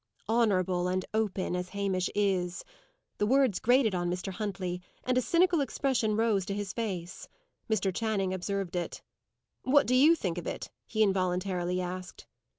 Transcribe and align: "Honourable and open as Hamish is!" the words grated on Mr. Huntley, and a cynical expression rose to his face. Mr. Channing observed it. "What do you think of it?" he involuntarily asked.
"Honourable 0.27 0.87
and 0.87 1.05
open 1.13 1.55
as 1.55 1.69
Hamish 1.69 2.09
is!" 2.15 2.63
the 3.19 3.27
words 3.27 3.59
grated 3.59 3.93
on 3.93 4.09
Mr. 4.09 4.33
Huntley, 4.33 4.81
and 5.03 5.15
a 5.15 5.21
cynical 5.21 5.61
expression 5.61 6.17
rose 6.17 6.43
to 6.47 6.55
his 6.55 6.73
face. 6.73 7.27
Mr. 7.69 7.93
Channing 7.93 8.33
observed 8.33 8.75
it. 8.75 9.03
"What 9.61 9.85
do 9.85 9.93
you 9.93 10.15
think 10.15 10.39
of 10.39 10.47
it?" 10.47 10.71
he 10.87 11.03
involuntarily 11.03 11.79
asked. 11.79 12.25